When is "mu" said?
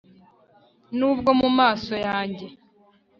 1.39-1.49